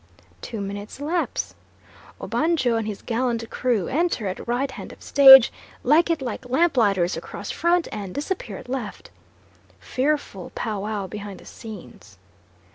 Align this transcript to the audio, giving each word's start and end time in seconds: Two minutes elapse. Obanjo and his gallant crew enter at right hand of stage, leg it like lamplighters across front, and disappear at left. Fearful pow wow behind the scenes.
Two 0.41 0.61
minutes 0.61 0.99
elapse. 0.99 1.53
Obanjo 2.19 2.75
and 2.75 2.87
his 2.87 3.03
gallant 3.03 3.47
crew 3.51 3.87
enter 3.87 4.25
at 4.25 4.47
right 4.47 4.71
hand 4.71 4.91
of 4.91 5.03
stage, 5.03 5.53
leg 5.83 6.09
it 6.09 6.23
like 6.23 6.49
lamplighters 6.49 7.15
across 7.15 7.51
front, 7.51 7.87
and 7.91 8.11
disappear 8.15 8.57
at 8.57 8.67
left. 8.67 9.11
Fearful 9.79 10.53
pow 10.55 10.79
wow 10.81 11.05
behind 11.05 11.39
the 11.39 11.45
scenes. 11.45 12.17